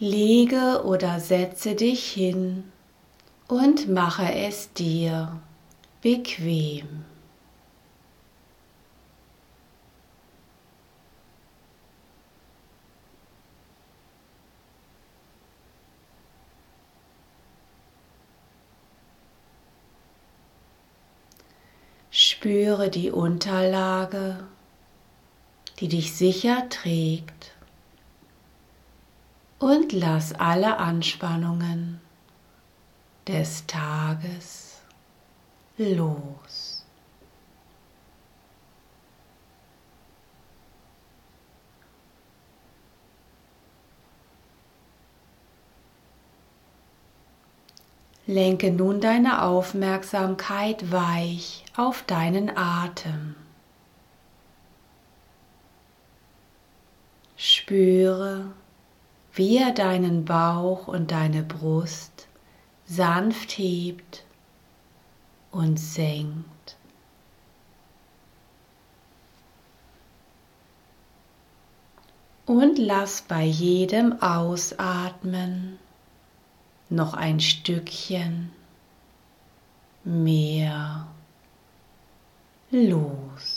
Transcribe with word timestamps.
Lege 0.00 0.82
oder 0.84 1.20
setze 1.20 1.76
dich 1.76 2.10
hin 2.10 2.64
und 3.46 3.88
mache 3.88 4.24
es 4.34 4.72
dir 4.72 5.40
bequem. 6.02 7.04
Spüre 22.10 22.90
die 22.90 23.12
Unterlage, 23.12 24.44
die 25.78 25.86
dich 25.86 26.16
sicher 26.16 26.68
trägt 26.68 27.53
und 29.58 29.92
lass 29.92 30.32
alle 30.32 30.78
Anspannungen 30.78 32.00
des 33.26 33.66
Tages 33.66 34.80
los. 35.76 36.84
Lenke 48.26 48.70
nun 48.70 49.02
deine 49.02 49.42
Aufmerksamkeit 49.42 50.90
weich 50.90 51.64
auf 51.76 52.04
deinen 52.04 52.56
Atem. 52.56 53.36
Spüre, 57.36 58.46
wie 59.34 59.58
er 59.58 59.72
deinen 59.72 60.24
Bauch 60.24 60.86
und 60.86 61.10
deine 61.10 61.42
Brust 61.42 62.28
sanft 62.86 63.58
hebt 63.58 64.24
und 65.50 65.78
senkt. 65.78 66.76
Und 72.46 72.78
lass 72.78 73.22
bei 73.22 73.42
jedem 73.42 74.20
Ausatmen 74.20 75.78
noch 76.90 77.14
ein 77.14 77.40
Stückchen 77.40 78.52
mehr 80.04 81.06
los. 82.70 83.53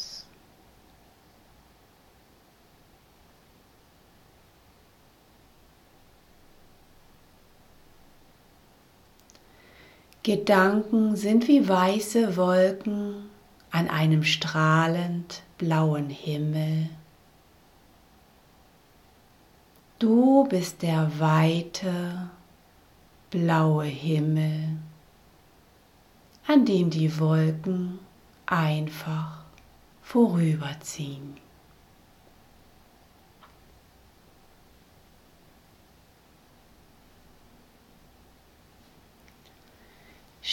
Gedanken 10.28 11.16
sind 11.16 11.48
wie 11.48 11.70
weiße 11.70 12.36
Wolken 12.36 13.30
an 13.72 13.88
einem 13.88 14.26
strahlend 14.26 15.42
blauen 15.58 16.10
Himmel. 16.10 16.90
Du 20.00 20.44
bist 20.50 20.82
der 20.82 21.10
weite, 21.18 22.30
blaue 23.30 23.86
Himmel, 23.86 24.76
an 26.46 26.66
dem 26.66 26.90
die 26.90 27.18
Wolken 27.22 27.98
einfach 28.48 29.46
vorüberziehen. 30.02 31.38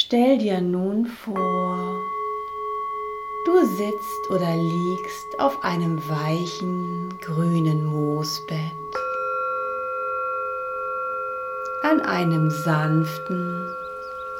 Stell 0.07 0.37
dir 0.37 0.61
nun 0.61 1.07
vor, 1.07 1.99
du 3.47 3.65
sitzt 3.65 4.29
oder 4.29 4.55
liegst 4.55 5.41
auf 5.41 5.65
einem 5.65 5.99
weichen 6.11 7.19
grünen 7.23 7.87
Moosbett 7.87 8.61
an 11.83 12.03
einem 12.03 12.51
sanften, 12.51 13.75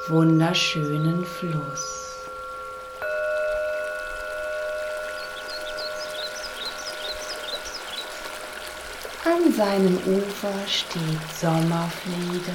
wunderschönen 0.09 1.25
Fluss. 1.25 2.19
An 9.25 9.51
seinem 9.51 9.97
Ufer 9.97 10.67
steht 10.67 11.35
Sommerflieder, 11.41 12.53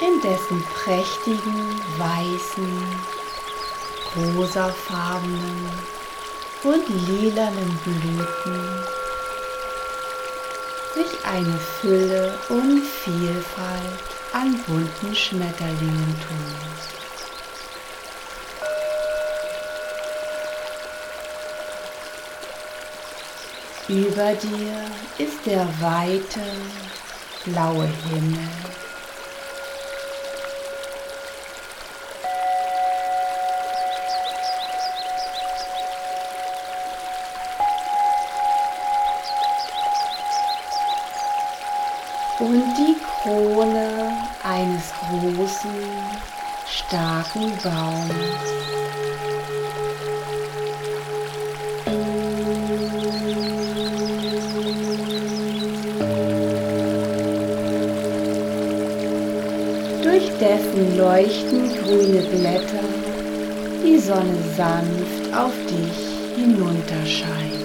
in 0.00 0.20
dessen 0.20 0.62
prächtigen, 0.84 1.80
weißen, 1.98 2.82
rosafarbenen 4.16 5.70
und 6.62 6.88
lilanen 6.88 7.78
Blüten 7.84 8.86
sich 10.96 11.24
eine 11.26 11.58
Fülle 11.58 12.38
und 12.48 12.82
Vielfalt 12.82 14.00
an 14.32 14.58
bunten 14.66 15.14
Schmetterlingen 15.14 16.16
tun. 16.26 16.56
Über 23.88 24.32
dir 24.34 24.90
ist 25.18 25.44
der 25.46 25.68
weite 25.80 26.40
blaue 27.44 27.86
Himmel. 28.08 28.65
Eines 44.66 44.92
großen, 44.92 45.70
starken 46.66 47.52
Baums. 47.62 48.14
dessen 60.38 60.98
leuchten 60.98 61.70
grüne 61.82 62.20
Blätter 62.20 62.84
die 63.82 63.98
Sonne 63.98 64.36
sanft 64.54 65.34
auf 65.34 65.54
dich 65.66 66.36
hinunterscheint. 66.36 67.55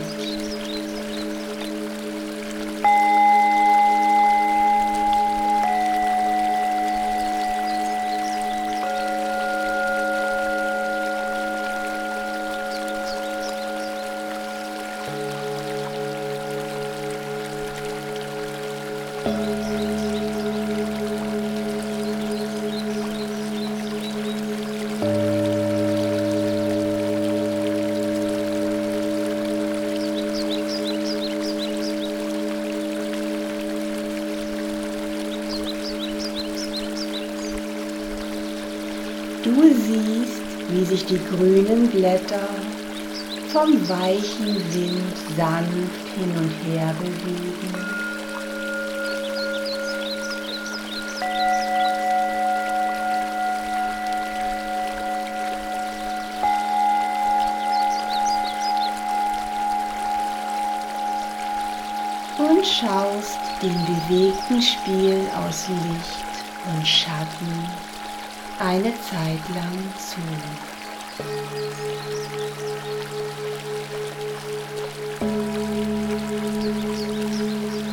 Grünen 41.42 41.90
Blätter 41.90 42.48
vom 43.52 43.74
weichen 43.90 44.56
Wind 44.74 45.18
sanft 45.36 46.08
hin 46.16 46.32
und 46.38 46.52
her 46.68 46.94
bewegen. 47.00 47.74
Und 62.38 62.66
schaust 62.66 63.40
dem 63.64 63.74
bewegten 63.86 64.62
Spiel 64.62 65.28
aus 65.44 65.68
Licht 65.70 66.76
und 66.76 66.88
Schatten 66.88 67.68
eine 68.60 68.94
Zeit 69.10 69.56
lang 69.56 69.84
zu. 69.98 70.71
Thank 71.18 71.42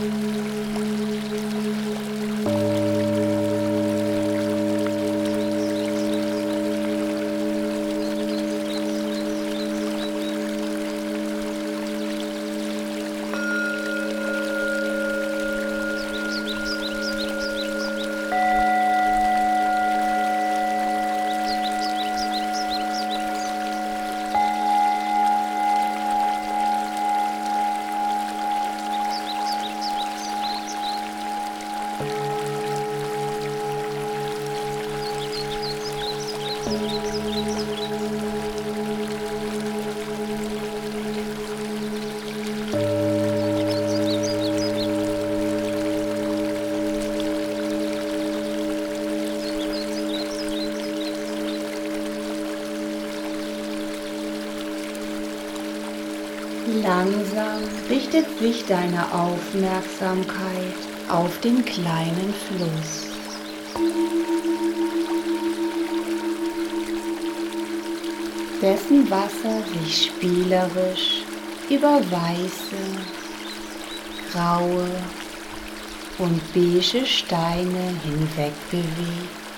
you. 0.03 0.18
Langsam 56.83 57.63
richtet 57.89 58.27
sich 58.39 58.67
deine 58.67 59.13
Aufmerksamkeit 59.13 60.37
auf 61.09 61.41
den 61.41 61.65
kleinen 61.65 62.35
Fluss. 62.47 63.08
Dessen 68.61 69.09
Wasser 69.11 69.63
sich 69.73 70.07
spielerisch 70.07 71.23
über 71.71 72.01
weiße, 72.11 72.83
graue 74.33 74.89
und 76.19 76.41
beige 76.53 77.07
Steine 77.07 77.95
hinweg 78.05 78.53
bewegt. 78.71 79.49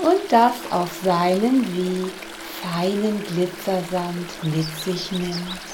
Und 0.00 0.20
das 0.30 0.52
auf 0.70 0.90
seinem 1.04 1.62
Weg 1.76 2.12
feinen 2.62 3.22
Glitzersand 3.24 4.26
mit 4.42 4.66
sich 4.84 5.12
nimmt. 5.12 5.67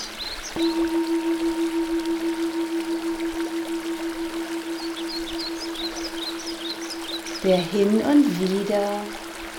Der 7.44 7.58
hin 7.58 8.00
und 8.00 8.41
wieder 8.41 9.02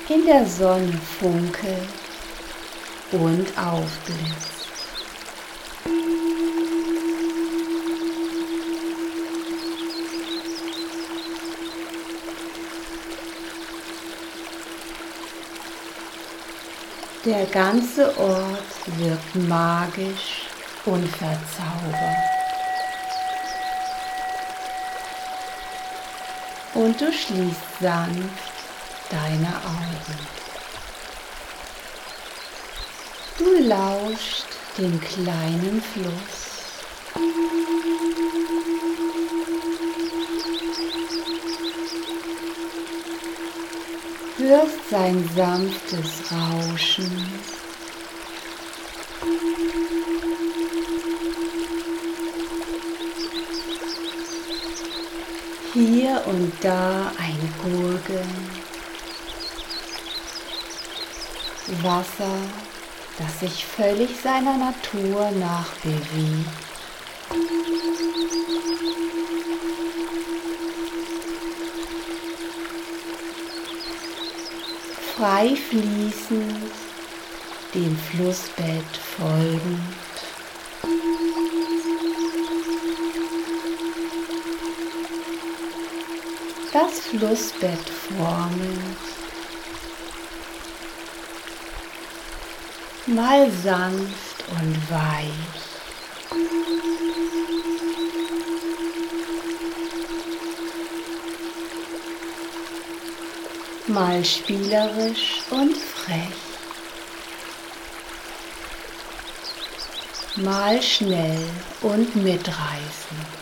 in 0.10 0.26
der 0.26 0.46
Sonne 0.46 1.00
funkelt 1.20 1.88
und 3.12 3.48
aufblitzt. 3.58 4.56
Der 17.24 17.46
ganze 17.48 18.16
Ort 18.20 18.98
wirkt 18.98 19.36
magisch 19.48 20.46
und 20.86 21.08
verzaubert. 21.08 22.35
Und 26.76 27.00
du 27.00 27.12
schließt 27.12 27.80
sanft 27.80 28.54
deine 29.10 29.48
Augen. 29.48 30.20
Du 33.38 33.68
lauscht 33.68 34.46
dem 34.78 35.00
kleinen 35.00 35.82
Fluss. 35.82 36.46
Hörst 44.38 44.90
sein 44.90 45.30
sanftes 45.36 46.32
Rauschen 46.32 47.55
Hier 55.76 56.24
und 56.26 56.54
da 56.62 57.12
ein 57.18 57.54
Gurgeln. 57.62 58.50
Wasser, 61.84 62.38
das 63.20 63.42
sich 63.42 63.66
völlig 63.66 64.12
seiner 64.24 64.56
Natur 64.56 65.32
nach 65.32 65.68
bewegt. 65.84 66.48
Frei 75.18 75.58
fließend, 75.58 76.72
dem 77.74 77.98
Flussbett 77.98 78.98
folgend. 79.18 79.82
Das 86.76 87.00
Flussbett 87.00 87.90
formend. 87.90 88.98
Mal 93.06 93.50
sanft 93.50 94.44
und 94.50 94.92
weich. 94.92 95.32
Mal 103.88 104.26
spielerisch 104.26 105.44
und 105.52 105.78
frech. 105.78 106.42
Mal 110.36 110.82
schnell 110.82 111.48
und 111.84 112.14
mitreißend. 112.18 113.35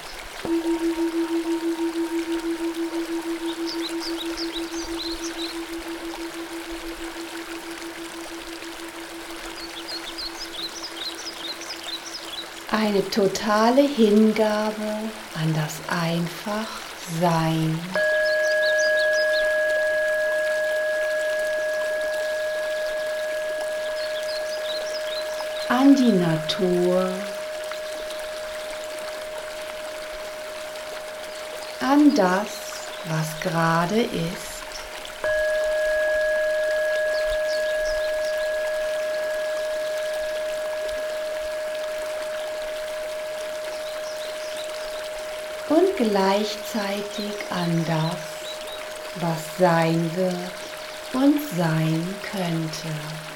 Eine 12.83 13.09
totale 13.09 13.81
Hingabe 13.81 15.09
an 15.35 15.53
das 15.53 15.79
Einfach-Sein. 15.87 17.79
An 25.69 25.95
die 25.95 26.11
Natur, 26.11 27.09
an 31.79 32.13
das, 32.15 32.47
was 33.05 33.39
gerade 33.41 34.01
ist. 34.01 34.52
Gleichzeitig 46.09 47.33
an 47.49 47.85
das, 47.87 48.17
was 49.21 49.57
sein 49.57 50.11
wird 50.15 50.35
und 51.13 51.39
sein 51.55 52.15
könnte. 52.31 53.32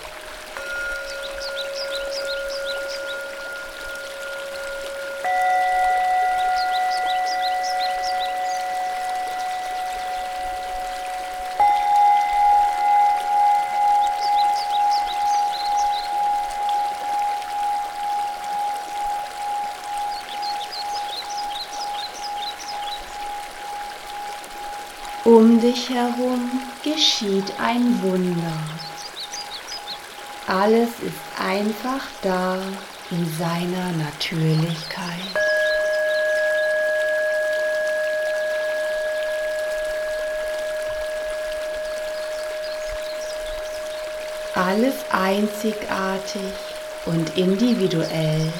Geschieht 26.97 27.53
ein 27.59 28.01
Wunder. 28.01 28.57
Alles 30.47 30.89
ist 31.05 31.21
einfach 31.39 32.01
da 32.23 32.57
in 33.11 33.37
seiner 33.37 33.91
Natürlichkeit. 34.03 35.05
Alles 44.55 44.95
einzigartig 45.11 46.41
und 47.05 47.37
individuell 47.37 48.51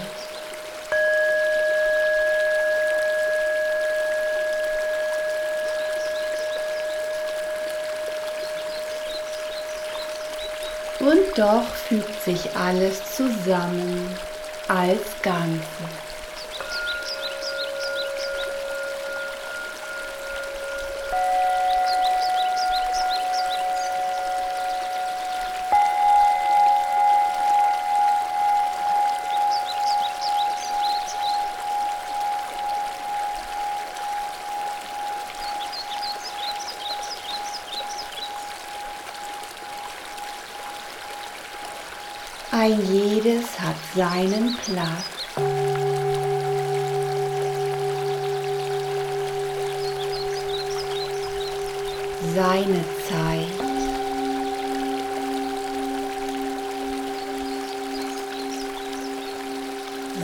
Und 11.07 11.37
doch 11.37 11.63
fügt 11.87 12.21
sich 12.21 12.53
alles 12.57 12.99
zusammen 13.15 14.13
als 14.67 14.99
Ganzes. 15.21 16.06
Platz. 44.67 45.05
Seine 52.35 52.83
Zeit. 53.07 53.47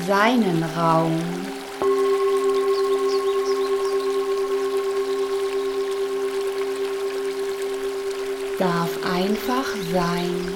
Seinen 0.05 0.63
Raum. 0.75 1.21
darf 8.59 8.97
einfach 9.03 9.65
sein, 9.91 10.47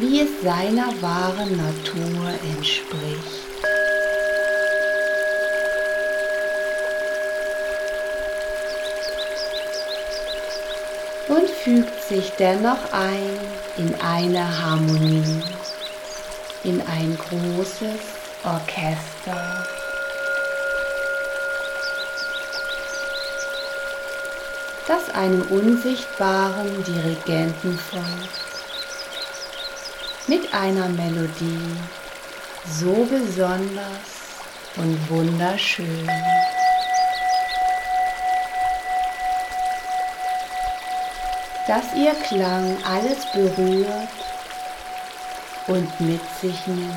wie 0.00 0.20
es 0.20 0.42
seiner 0.42 0.88
wahren 1.02 1.56
Natur 1.56 2.30
entspricht. 2.54 3.18
Und 11.28 11.50
fügt 11.50 12.02
sich 12.08 12.30
dennoch 12.38 12.92
ein 12.92 13.38
in 13.76 13.94
eine 14.00 14.62
Harmonie, 14.62 15.42
in 16.64 16.80
ein 16.80 17.18
großes 17.18 18.00
Orchester. 18.44 19.66
das 24.88 25.14
einem 25.14 25.42
unsichtbaren 25.42 26.82
Dirigenten 26.82 27.78
folgt, 27.78 28.47
mit 30.28 30.52
einer 30.52 30.88
Melodie. 30.88 31.76
So 32.80 33.06
besonders 33.10 34.36
und 34.76 35.10
wunderschön. 35.10 36.08
dass 41.66 41.94
ihr 41.94 42.14
Klang 42.14 42.78
alles 42.82 43.30
berührt 43.30 44.08
und 45.66 46.00
mit 46.00 46.22
sich 46.40 46.66
nimmt. 46.66 46.94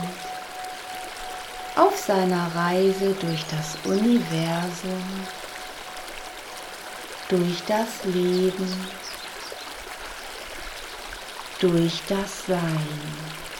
Auf 1.75 1.97
seiner 1.97 2.49
Reise 2.55 3.13
durch 3.19 3.43
das 3.51 3.75
Universum 3.83 5.03
durch 7.31 7.63
das 7.65 7.87
Leben, 8.03 8.67
durch 11.61 12.01
das 12.09 12.47
Sein. 12.47 13.50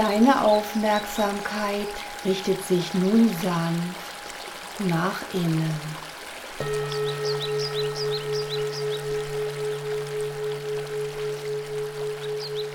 Deine 0.00 0.42
Aufmerksamkeit 0.46 1.86
richtet 2.24 2.64
sich 2.64 2.94
nun 2.94 3.28
sanft 3.42 4.88
nach 4.88 5.20
innen. 5.34 5.74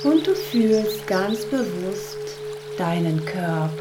Und 0.03 0.27
du 0.27 0.35
fühlst 0.35 1.07
ganz 1.07 1.43
bewusst 1.45 2.19
deinen 2.77 3.25
Körper. 3.25 3.71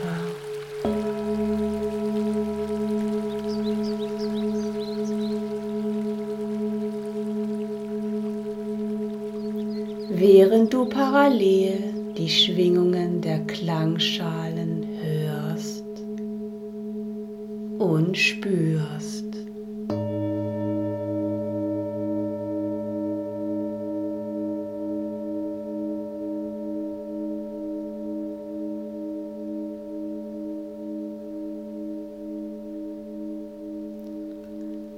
Während 10.08 10.72
du 10.72 10.86
parallel 10.86 11.92
die 12.16 12.30
Schwingungen 12.30 12.93
der 13.24 13.40
Klangschalen 13.46 14.86
hörst 15.00 15.84
und 17.78 18.18
spürst. 18.18 19.24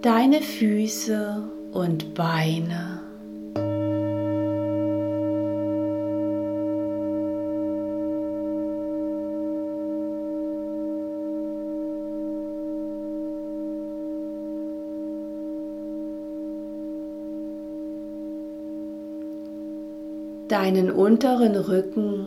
Deine 0.03 0.43
Füße 0.43 1.49
und 1.73 2.15
Beine 2.15 2.96
deinen 20.49 20.91
unteren 20.91 21.57
Rücken 21.57 22.27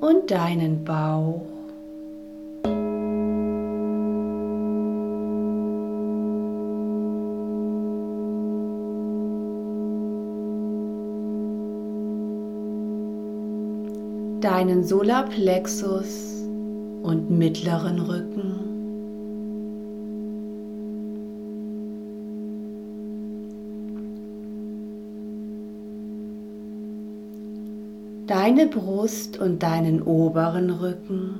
und 0.00 0.30
deinen 0.30 0.84
Bauch. 0.84 1.42
deinen 14.40 14.84
Solarplexus 14.84 16.42
und 17.02 17.30
mittleren 17.30 18.00
Rücken. 18.00 18.71
Deine 28.32 28.66
Brust 28.66 29.38
und 29.38 29.62
deinen 29.62 30.00
oberen 30.00 30.70
Rücken. 30.70 31.34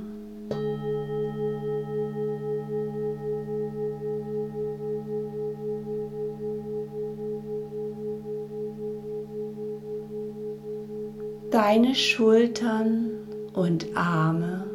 Deine 11.51 11.95
Schultern 11.95 13.11
und 13.55 13.97
Arme. 13.97 14.67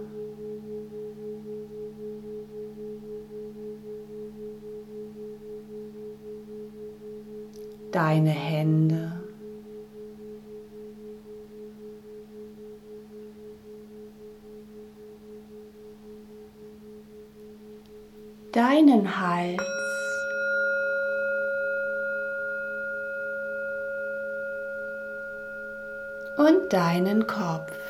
Deine 7.91 8.31
Hände. 8.31 9.26
deinen 18.51 19.19
Hals. 19.19 19.61
Und 26.35 26.71
deinen 26.71 27.25
Kopf. 27.25 27.86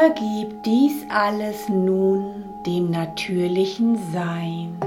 Übergib 0.00 0.62
dies 0.62 1.04
alles 1.10 1.68
nun 1.68 2.44
dem 2.64 2.90
natürlichen 2.90 3.98
Sein. 4.12 4.78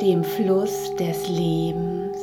dem 0.00 0.24
Fluss 0.24 0.94
des 0.96 1.28
Lebens. 1.28 2.18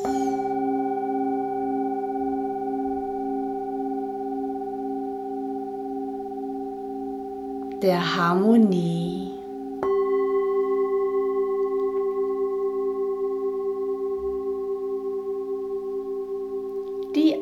der 7.82 8.15
Harmonie. 8.15 9.05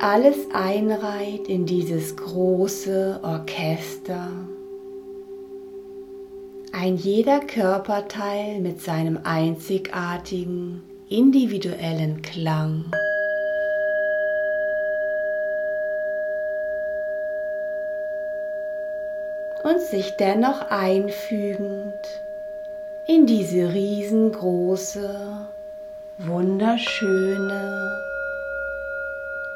Alles 0.03 0.35
einreiht 0.51 1.47
in 1.47 1.65
dieses 1.65 2.17
große 2.17 3.21
Orchester. 3.23 4.27
Ein 6.73 6.97
jeder 6.97 7.39
Körperteil 7.39 8.59
mit 8.59 8.81
seinem 8.81 9.19
einzigartigen, 9.23 10.83
individuellen 11.07 12.21
Klang. 12.21 12.91
Und 19.63 19.79
sich 19.79 20.17
dennoch 20.17 20.69
einfügend 20.69 21.93
in 23.07 23.25
diese 23.25 23.73
riesengroße, 23.73 25.47
wunderschöne, 26.17 28.12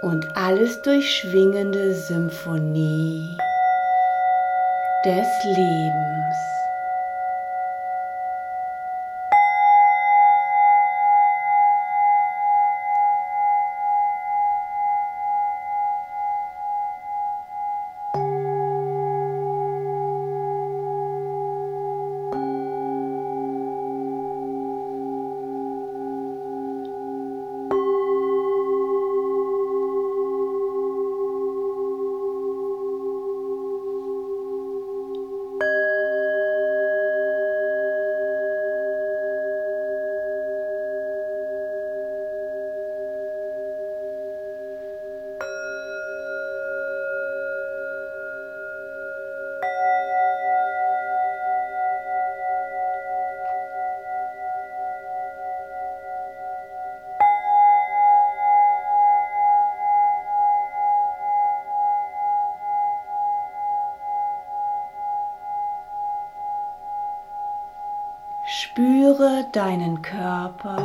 und 0.01 0.27
alles 0.35 0.81
durchschwingende 0.81 1.93
Symphonie 1.93 3.37
des 5.05 5.27
Lebens. 5.45 6.56
Spüre 68.49 69.45
deinen 69.51 70.01
Körper. 70.01 70.77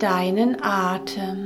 Deinen 0.00 0.60
Atem. 0.60 1.45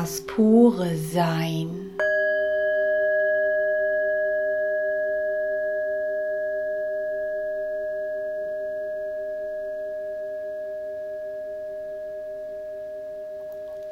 Das 0.00 0.22
pure 0.22 0.96
Sein. 0.96 1.94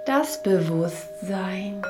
Das 0.07 0.39
Bewusstsein. 0.39 1.83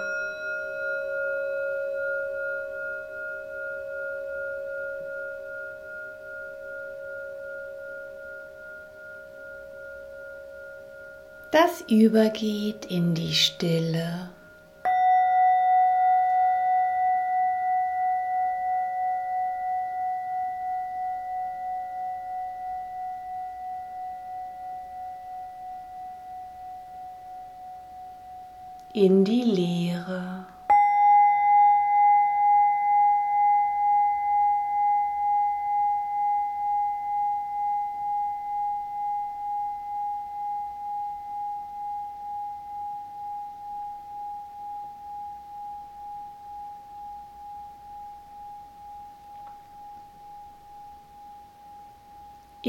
Übergeht 11.88 12.84
in 12.86 13.14
die 13.14 13.34
Stille. 13.34 14.30
in 28.94 29.24
die 29.24 29.42
Leere. 29.42 30.37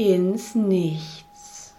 ins 0.00 0.54
Nichts. 0.54 1.74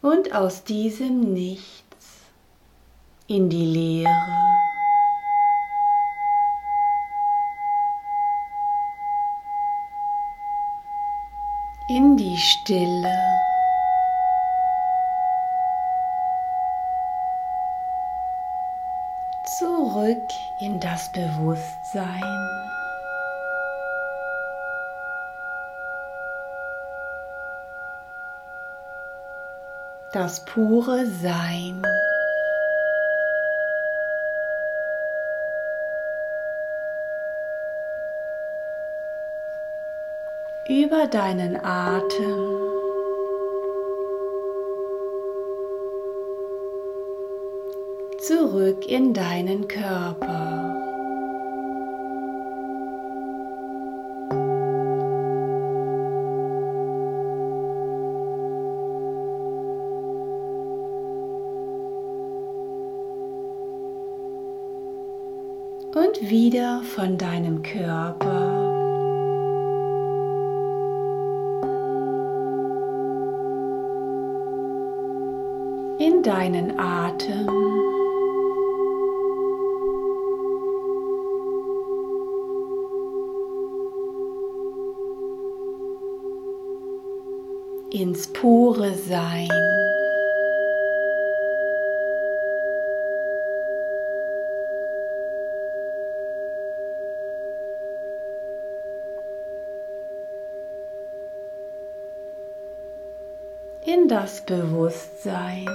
Und 0.00 0.32
aus 0.32 0.62
diesem 0.62 1.32
Nichts 1.32 2.20
in 3.26 3.48
die 3.48 3.64
Leere. 3.64 4.43
Stille. 12.44 13.16
Zurück 19.58 20.28
in 20.60 20.78
das 20.78 21.08
Bewusstsein. 21.08 22.22
das 30.12 30.44
pure 30.44 31.06
Sein. 31.06 31.82
Über 40.66 41.06
deinen 41.06 41.56
Atem 41.62 42.64
zurück 48.18 48.86
in 48.88 49.12
deinen 49.12 49.68
Körper. 49.68 50.80
und 65.94 66.28
wieder 66.28 66.82
von 66.82 67.16
deinem 67.18 67.62
Körper. 67.62 68.53
Deinen 76.24 76.78
Atem. 76.78 77.48
Ins 87.90 88.26
pure 88.32 88.94
Sein. 88.94 89.48
in 103.86 104.08
das 104.08 104.40
Bewusstsein. 104.40 105.66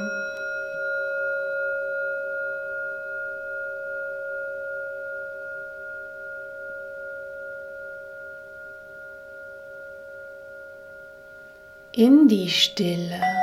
In 11.92 12.28
die 12.28 12.48
Stille. 12.50 13.39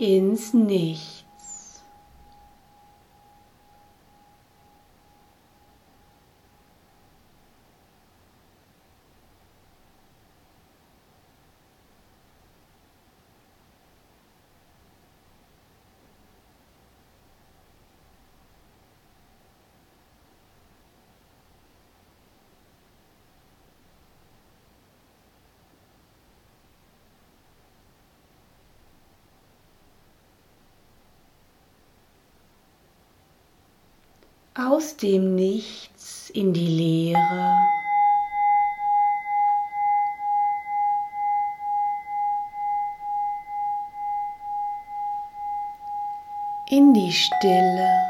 Ins 0.00 0.54
Nichts. 0.54 1.19
Aus 34.68 34.96
dem 34.96 35.34
Nichts 35.34 36.30
in 36.30 36.52
die 36.52 36.66
Leere. 36.66 37.68
In 46.68 46.92
die 46.94 47.12
Stille. 47.12 48.06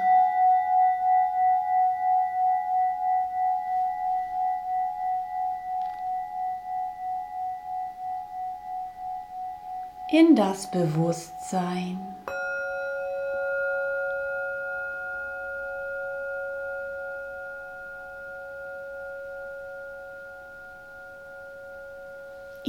In 10.08 10.34
das 10.34 10.66
Bewusstsein. 10.70 12.09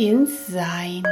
Ins 0.02 0.48
Sein. 0.48 1.04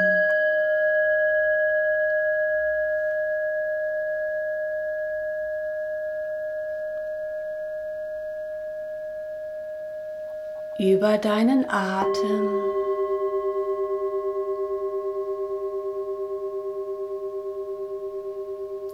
Über 10.79 11.19
deinen 11.19 11.69
Atem. 11.69 12.49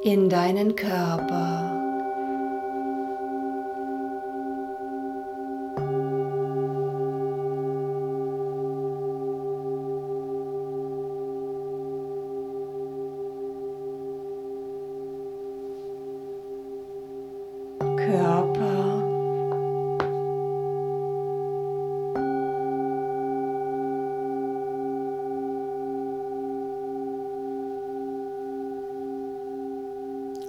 In 0.02 0.30
deinen 0.30 0.76
Körper. 0.76 1.75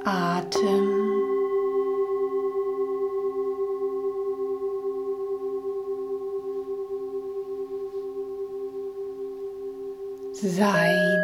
Atem. 0.06 0.86
Sein. 10.32 11.18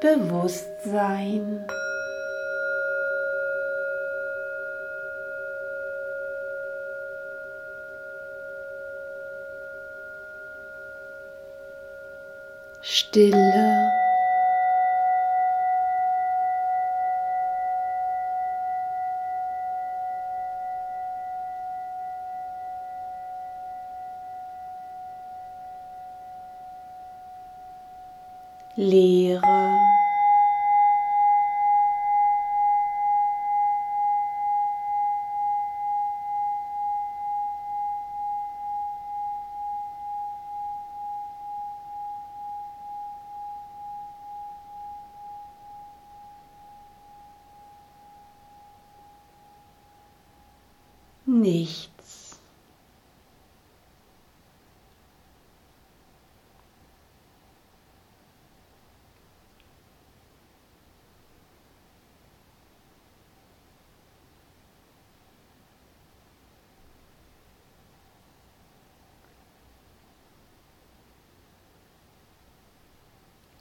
Bewusstsein. 0.00 1.64
Stille. 13.08 13.77
Nichts. 51.40 52.40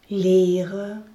Leere 0.09 1.06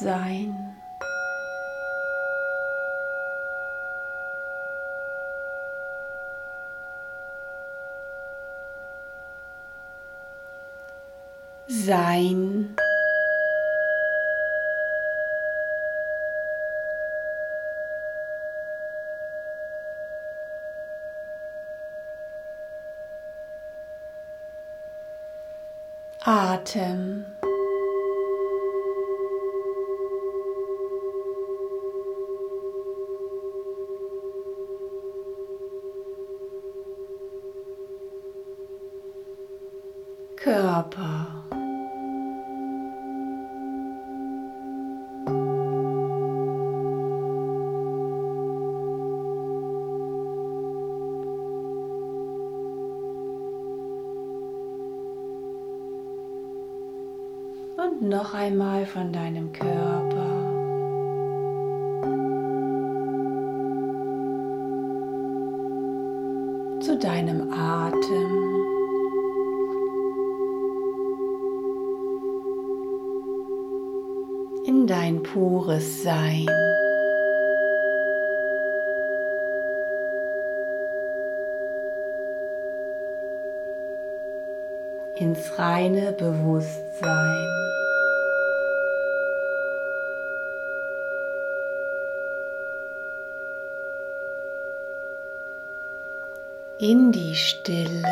Bewusstsein. 0.00 0.76
Sein. 11.68 12.76
Atem. 26.22 27.19
Von 58.92 59.12
deinem 59.12 59.52
Körper. 59.52 60.26
Zu 66.80 66.98
deinem 66.98 67.52
Atem. 67.52 68.30
In 74.66 74.86
dein 74.86 75.22
pures 75.22 76.02
Sein. 76.02 76.46
ins 85.16 85.58
reine 85.58 86.12
Bewusstsein. 86.12 87.69
In 96.82 97.12
die 97.12 97.34
Stille. 97.34 98.02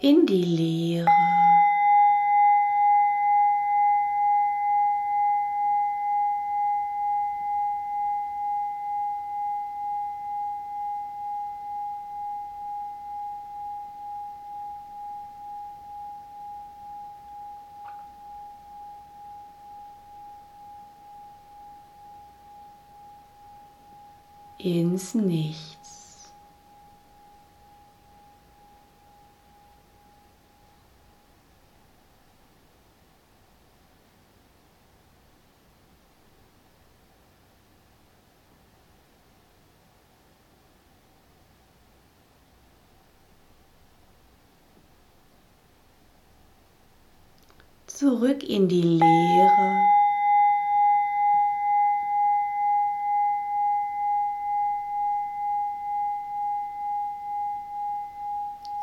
in 0.00 0.26
die 0.26 0.44
Leere. 0.44 1.28
ins 24.58 25.14
Nichts. 25.14 25.98
Zurück 47.98 48.44
in 48.44 48.68
die 48.68 48.82
Leere. 48.82 49.84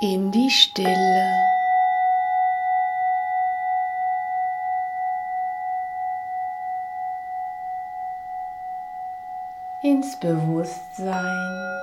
In 0.01 0.32
die 0.32 0.49
Stille. 0.49 1.45
Ins 9.82 10.19
Bewusstsein. 10.19 11.74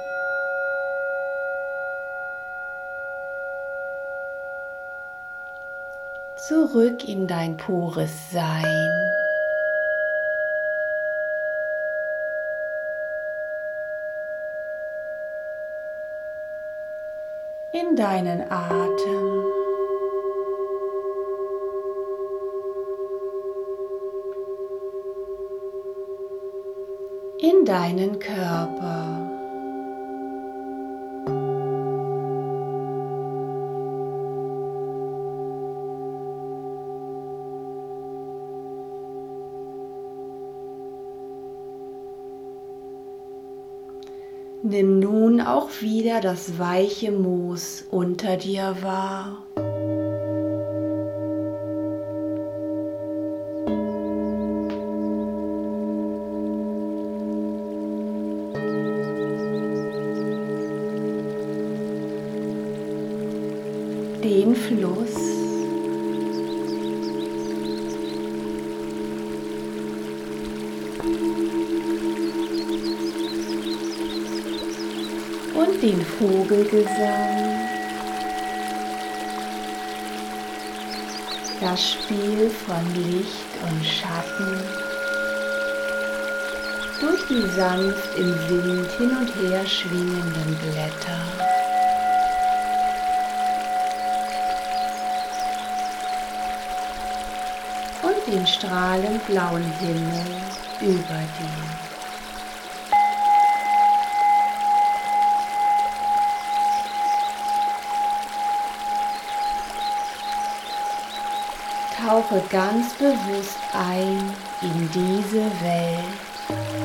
Zurück 6.53 7.09
in 7.09 7.27
dein 7.27 7.57
pures 7.57 8.31
Sein. 8.31 8.65
In 17.73 17.97
deinen 17.97 18.43
Atem. 18.51 19.45
In 27.39 27.65
deinen 27.65 28.19
Körper. 28.19 28.92
Nimm 44.73 45.01
nun 45.01 45.43
auch 45.43 45.69
wieder 45.83 46.23
das 46.23 46.59
weiche 46.59 47.13
Moos 47.13 47.85
unter 47.91 48.39
dir 48.39 48.75
wahr. 48.81 49.45
Den 76.53 76.65
Vogelgesang, 76.65 77.69
das 81.61 81.93
Spiel 81.93 82.51
von 82.51 82.95
Licht 82.95 83.53
und 83.63 83.85
Schatten, 83.85 84.61
durch 87.01 87.27
die 87.29 87.49
sanft 87.57 88.17
im 88.17 88.35
Wind 88.49 88.91
hin 88.93 89.11
und 89.11 89.35
her 89.37 89.67
schwingenden 89.67 90.59
Blätter. 90.59 91.21
Und 98.03 98.33
den 98.35 98.47
strahlend 98.47 99.27
blauen 99.27 99.65
Himmel 99.81 100.27
über 100.81 101.21
dir. 101.39 101.92
Tauche 112.05 112.43
ganz 112.51 112.95
bewusst 112.95 113.59
ein 113.73 114.35
in 114.61 114.91
diese 114.93 115.45
Welt. 115.63 116.82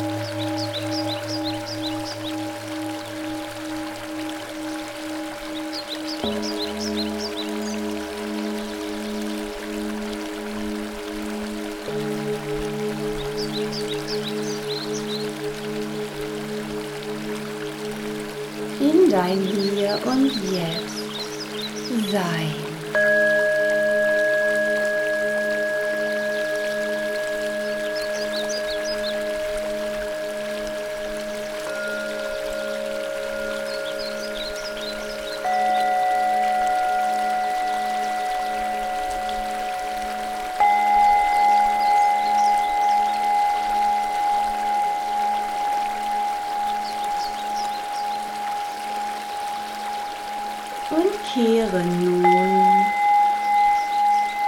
Und 50.90 51.12
kehre 51.34 51.84
nun. 51.84 52.26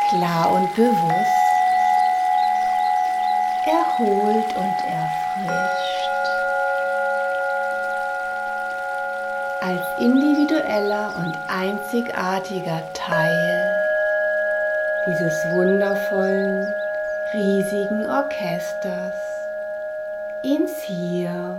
Klar 0.10 0.52
und 0.54 0.76
bewusst, 0.76 1.40
erholt 3.66 4.56
und 4.56 4.78
erfrischt. 4.88 6.00
Als 9.62 9.82
individueller 10.00 11.14
und 11.18 11.38
einzigartiger 11.48 12.82
Teil 12.94 13.76
dieses 15.06 15.34
wundervollen, 15.52 16.74
riesigen 17.34 18.06
Orchesters 18.10 19.14
ins 20.44 20.82
Hier 20.82 21.56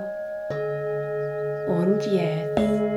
und 1.68 2.05
Jetzt. 2.07 2.89